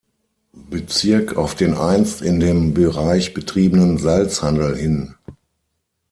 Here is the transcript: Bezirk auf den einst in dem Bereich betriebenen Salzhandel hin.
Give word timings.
Bezirk 0.53 1.37
auf 1.37 1.53
den 1.53 1.75
einst 1.75 2.23
in 2.23 2.39
dem 2.39 2.73
Bereich 2.73 3.35
betriebenen 3.35 3.99
Salzhandel 3.99 4.75
hin. 4.75 5.13